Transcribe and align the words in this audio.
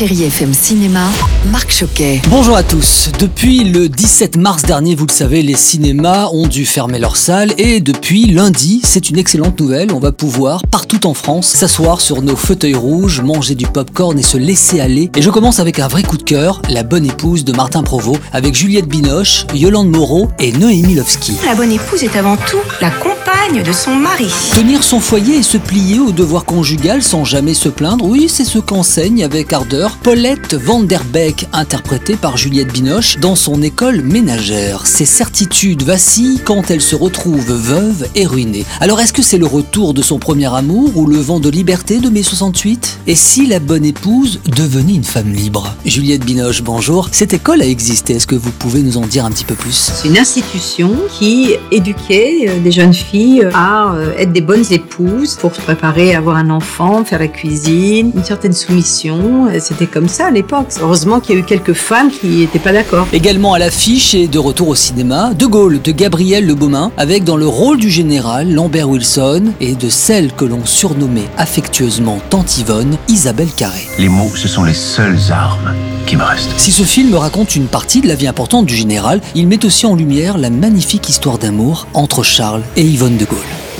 Chérie 0.00 0.24
FM 0.24 0.54
Cinéma, 0.54 1.10
Marc 1.52 1.70
Choquet. 1.70 2.22
Bonjour 2.30 2.56
à 2.56 2.62
tous. 2.62 3.10
Depuis 3.18 3.64
le 3.64 3.90
17 3.90 4.38
mars 4.38 4.62
dernier, 4.62 4.94
vous 4.94 5.04
le 5.04 5.12
savez, 5.12 5.42
les 5.42 5.56
cinémas 5.56 6.28
ont 6.32 6.46
dû 6.46 6.64
fermer 6.64 6.98
leurs 6.98 7.18
salles 7.18 7.52
et 7.58 7.80
depuis 7.80 8.24
lundi, 8.24 8.80
c'est 8.82 9.10
une 9.10 9.18
excellente 9.18 9.60
nouvelle, 9.60 9.92
on 9.92 9.98
va 9.98 10.10
pouvoir 10.10 10.62
partout 10.70 11.06
en 11.06 11.12
France 11.12 11.48
s'asseoir 11.48 12.00
sur 12.00 12.22
nos 12.22 12.34
fauteuils 12.34 12.72
rouges, 12.72 13.20
manger 13.20 13.54
du 13.54 13.66
popcorn 13.66 14.18
et 14.18 14.22
se 14.22 14.38
laisser 14.38 14.80
aller. 14.80 15.10
Et 15.16 15.20
je 15.20 15.28
commence 15.28 15.60
avec 15.60 15.78
un 15.78 15.88
vrai 15.88 16.02
coup 16.02 16.16
de 16.16 16.22
cœur, 16.22 16.62
La 16.70 16.82
bonne 16.82 17.04
épouse 17.04 17.44
de 17.44 17.52
Martin 17.52 17.82
Provost 17.82 18.22
avec 18.32 18.54
Juliette 18.54 18.88
Binoche, 18.88 19.44
Yolande 19.52 19.90
Moreau 19.90 20.30
et 20.38 20.52
Noémie 20.52 20.94
Lovski. 20.94 21.34
La 21.44 21.54
bonne 21.54 21.72
épouse 21.72 22.04
est 22.04 22.16
avant 22.16 22.38
tout 22.38 22.56
la 22.80 22.88
compagne 23.30 23.62
de 23.62 23.72
son 23.72 23.94
mari. 23.94 24.28
Tenir 24.54 24.82
son 24.82 25.00
foyer 25.00 25.36
et 25.36 25.42
se 25.42 25.56
plier 25.56 25.98
au 25.98 26.12
devoir 26.12 26.44
conjugal 26.44 27.02
sans 27.02 27.24
jamais 27.24 27.54
se 27.54 27.68
plaindre, 27.68 28.04
oui, 28.04 28.28
c'est 28.28 28.44
ce 28.44 28.58
qu'enseigne 28.58 29.24
avec 29.24 29.52
ardeur 29.52 29.96
Paulette 29.96 30.54
Van 30.54 30.82
Der 30.82 31.04
Beek, 31.04 31.46
interprétée 31.52 32.16
par 32.16 32.36
Juliette 32.36 32.72
Binoche 32.72 33.18
dans 33.18 33.34
son 33.34 33.62
école 33.62 34.02
ménagère. 34.02 34.86
Ses 34.86 35.04
certitudes 35.04 35.82
vacillent 35.82 36.40
quand 36.44 36.70
elle 36.70 36.80
se 36.80 36.96
retrouve 36.96 37.52
veuve 37.52 38.08
et 38.14 38.26
ruinée. 38.26 38.64
Alors 38.80 39.00
est-ce 39.00 39.12
que 39.12 39.22
c'est 39.22 39.38
le 39.38 39.46
retour 39.46 39.94
de 39.94 40.02
son 40.02 40.18
premier 40.18 40.52
amour 40.54 40.96
ou 40.96 41.06
le 41.06 41.18
vent 41.18 41.40
de 41.40 41.50
liberté 41.50 41.98
de 41.98 42.08
mai 42.08 42.22
68 42.22 43.00
Et 43.06 43.14
si 43.14 43.46
la 43.46 43.60
bonne 43.60 43.84
épouse 43.84 44.40
devenait 44.56 44.94
une 44.94 45.04
femme 45.04 45.32
libre? 45.32 45.74
Juliette 45.84 46.24
Binoche, 46.24 46.62
bonjour. 46.62 47.08
Cette 47.12 47.34
école 47.34 47.62
a 47.62 47.66
existé, 47.66 48.14
est-ce 48.14 48.26
que 48.26 48.36
vous 48.36 48.52
pouvez 48.52 48.82
nous 48.82 48.96
en 48.96 49.06
dire 49.06 49.24
un 49.24 49.30
petit 49.30 49.44
peu 49.44 49.54
plus? 49.54 49.92
C'est 49.94 50.08
une 50.08 50.18
institution 50.18 50.96
qui 51.18 51.54
éduquait 51.70 52.46
euh, 52.48 52.60
des 52.60 52.72
jeunes 52.72 52.94
filles 52.94 53.19
à 53.54 53.92
euh, 53.94 54.12
être 54.18 54.32
des 54.32 54.40
bonnes 54.40 54.64
épouses 54.70 55.34
pour 55.34 55.54
se 55.54 55.60
préparer 55.60 56.14
à 56.14 56.18
avoir 56.18 56.36
un 56.36 56.50
enfant, 56.50 57.04
faire 57.04 57.18
la 57.18 57.28
cuisine, 57.28 58.12
une 58.14 58.24
certaine 58.24 58.52
soumission. 58.52 59.46
Euh, 59.48 59.58
C'était 59.60 59.86
comme 59.86 60.08
ça 60.08 60.26
à 60.26 60.30
l'époque. 60.30 60.68
Heureusement 60.80 61.20
qu'il 61.20 61.34
y 61.34 61.38
a 61.38 61.40
eu 61.40 61.44
quelques 61.44 61.72
femmes 61.72 62.10
qui 62.10 62.26
n'étaient 62.26 62.58
pas 62.58 62.72
d'accord. 62.72 63.06
Également 63.12 63.54
à 63.54 63.58
l'affiche 63.58 64.14
et 64.14 64.28
de 64.28 64.38
retour 64.38 64.68
au 64.68 64.74
cinéma, 64.74 65.32
De 65.34 65.46
Gaulle 65.46 65.80
de 65.82 65.92
Gabriel 65.92 66.46
Le 66.46 66.54
Beaumain, 66.54 66.92
avec 66.96 67.24
dans 67.24 67.36
le 67.36 67.46
rôle 67.46 67.78
du 67.78 67.90
général 67.90 68.52
Lambert 68.52 68.88
Wilson 68.88 69.52
et 69.60 69.74
de 69.74 69.88
celle 69.88 70.32
que 70.32 70.44
l'on 70.44 70.64
surnommait 70.64 71.28
affectueusement 71.36 72.18
Tante 72.30 72.58
Yvonne, 72.58 72.96
Isabelle 73.08 73.50
Carré. 73.56 73.86
Les 73.98 74.08
mots, 74.08 74.30
ce 74.34 74.48
sont 74.48 74.64
les 74.64 74.74
seules 74.74 75.18
armes 75.30 75.74
qui 76.06 76.16
me 76.16 76.24
restent. 76.24 76.50
Si 76.56 76.72
ce 76.72 76.82
film 76.82 77.14
raconte 77.14 77.54
une 77.56 77.66
partie 77.66 78.00
de 78.00 78.08
la 78.08 78.14
vie 78.14 78.26
importante 78.26 78.66
du 78.66 78.74
général, 78.74 79.20
il 79.34 79.46
met 79.46 79.64
aussi 79.64 79.86
en 79.86 79.94
lumière 79.94 80.38
la 80.38 80.50
magnifique 80.50 81.08
histoire 81.08 81.38
d'amour 81.38 81.86
entre 81.94 82.22
Charles 82.22 82.62
et 82.76 82.84
Yvonne 82.84 83.09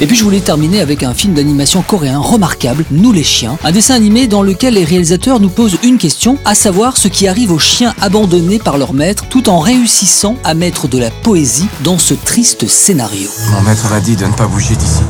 Et 0.00 0.06
puis 0.06 0.16
je 0.16 0.24
voulais 0.24 0.40
terminer 0.40 0.80
avec 0.80 1.02
un 1.02 1.12
film 1.12 1.34
d'animation 1.34 1.82
coréen 1.82 2.18
remarquable, 2.18 2.84
Nous 2.90 3.12
les 3.12 3.22
chiens, 3.22 3.58
un 3.62 3.70
dessin 3.70 3.94
animé 3.94 4.26
dans 4.26 4.42
lequel 4.42 4.74
les 4.74 4.84
réalisateurs 4.84 5.40
nous 5.40 5.50
posent 5.50 5.76
une 5.82 5.98
question, 5.98 6.38
à 6.44 6.54
savoir 6.54 6.96
ce 6.96 7.08
qui 7.08 7.28
arrive 7.28 7.52
aux 7.52 7.58
chiens 7.58 7.94
abandonnés 8.00 8.58
par 8.58 8.78
leur 8.78 8.94
maître, 8.94 9.26
tout 9.28 9.48
en 9.50 9.58
réussissant 9.58 10.36
à 10.42 10.54
mettre 10.54 10.88
de 10.88 10.98
la 10.98 11.10
poésie 11.10 11.68
dans 11.84 11.98
ce 11.98 12.14
triste 12.14 12.66
scénario. 12.66 13.28
Mon 13.52 13.60
maître 13.60 13.88
m'a 13.90 14.00
dit 14.00 14.16
de 14.16 14.24
ne 14.24 14.32
pas 14.32 14.46
bouger 14.46 14.74
d'ici. 14.74 15.02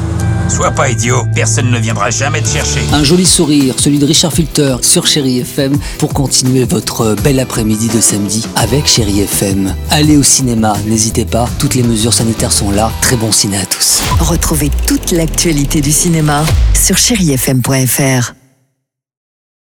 Sois 0.50 0.72
pas 0.72 0.90
idiot, 0.90 1.26
personne 1.34 1.70
ne 1.70 1.78
viendra 1.78 2.10
jamais 2.10 2.42
te 2.42 2.48
chercher. 2.48 2.80
Un 2.92 3.04
joli 3.04 3.24
sourire, 3.24 3.76
celui 3.78 3.98
de 3.98 4.04
Richard 4.04 4.32
Filter 4.32 4.76
sur 4.82 5.06
Chéri 5.06 5.38
FM 5.38 5.78
pour 5.98 6.12
continuer 6.12 6.64
votre 6.64 7.14
bel 7.22 7.38
après-midi 7.38 7.88
de 7.88 8.00
samedi 8.00 8.44
avec 8.56 8.86
Chéri 8.86 9.20
FM. 9.20 9.74
Allez 9.90 10.16
au 10.16 10.22
cinéma, 10.22 10.74
n'hésitez 10.86 11.24
pas, 11.24 11.48
toutes 11.60 11.76
les 11.76 11.84
mesures 11.84 12.12
sanitaires 12.14 12.52
sont 12.52 12.72
là. 12.72 12.90
Très 13.00 13.16
bon 13.16 13.30
ciné 13.30 13.58
à 13.58 13.66
tous. 13.66 14.00
Retrouvez 14.18 14.70
toute 14.86 15.12
l'actualité 15.12 15.80
du 15.80 15.92
cinéma 15.92 16.44
sur 16.74 16.96
chérifm.fr. 16.96 18.39